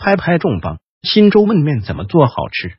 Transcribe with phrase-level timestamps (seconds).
[0.00, 0.78] 拍拍重磅！
[1.02, 2.72] 新州焖面怎么做好吃？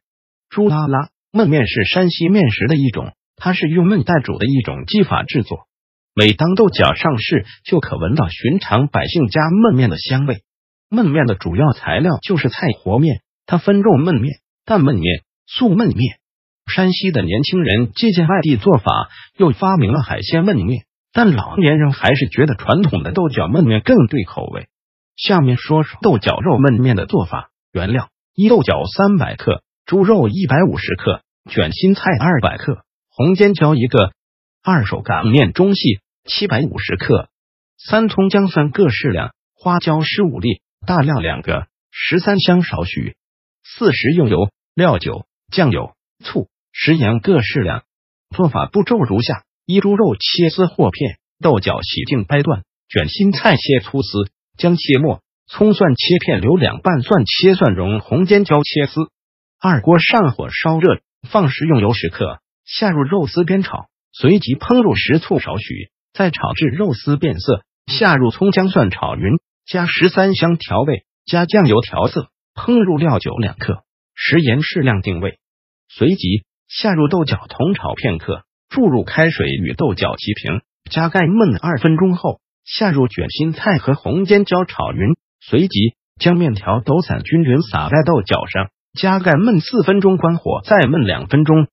[0.49, 1.09] 猪啦啦！
[1.31, 5.67] 焖面是山西面食的一种，它是用焖代煮的一种技法制作。
[6.15, 10.41] 每当豆角上市，就可闻到寻常百姓家焖面的香味。
[10.89, 16.17] 焖面的主要材料就是菜和面，它分肉焖面、蛋焖面、素焖面。
[16.73, 24.67] 山西的年轻人借鉴外地做法，又发明了海鲜焖面，但老年人还是觉得传统的豆角焖面更对口味。
[25.15, 27.51] 下面说说豆角肉焖面的做法。
[27.71, 34.11] 原料：一豆角三百克，猪肉一百五十克，卷心菜二百克，红尖椒一个，
[34.63, 37.29] 二手擀面中细七百五十克，
[37.77, 43.15] 三葱姜蒜各适量，花椒十五粒，大料两个，十三香少许，
[43.63, 47.83] 四食用油、料酒、酱油、醋、食盐各适量。
[48.35, 54.29] 做法步骤如下：一猪肉切丝或片，豆角洗净掰断，卷心菜切粗丝。
[54.61, 59.09] 姜切末，葱蒜切片，留两瓣蒜切蒜蓉，红尖椒切丝。
[59.59, 73.81] 二锅上火烧热，放食用油十克，下入肉丝煸炒，随即烹入食醋少许，再炒至肉丝变色，下入葱姜蒜炒匀，加十三香调味，加酱油调色，烹入料酒两克，
[74.13, 75.39] 食盐适量定味，
[75.89, 82.40] 随即下入豆角同炒片刻，注入开水与豆角齐平，加盖焖二分钟后。
[82.63, 91.67] 下入卷心菜和红尖椒炒匀，随即将面条抖散均匀撒在豆角上，加盖焖四分钟，关火再焖两分钟。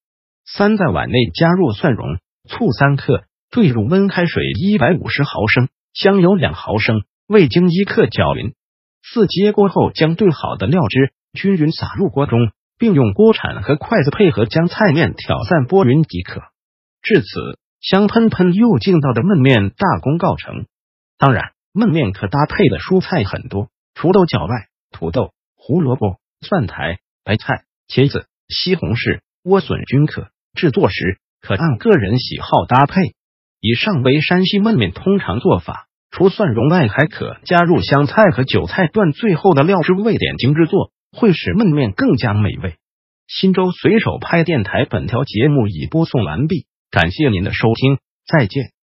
[0.45, 8.55] 三在碗内加入蒜蓉、醋三克，兑入温开水一百五十毫升，香油两毫升，味精一克，搅匀。
[9.03, 12.39] 四接锅后，将兑好的料汁均匀撒入锅中，
[12.79, 16.41] 并用锅铲和筷子配合将菜面挑散拨匀即可。
[17.03, 17.27] 至此，
[17.81, 20.67] 香喷喷又劲道的焖面大功告成。
[21.19, 30.31] 当然，焖面可搭配的蔬菜很多，除豆角外，土豆、胡萝卜、蒜苔、白菜、茄子、西红柿、莴笋均可。
[30.55, 33.15] 制作时可按个人喜好搭配。
[33.61, 42.77] 以上为山西焖面通常做法，除蒜蓉外，还可加入香菜和韭菜段，最后的料汁味点睛制作，会使焖面更加美味。
[43.27, 48.78] 新州随手拍电台本条节目已播送完毕，感谢您的收听，再见。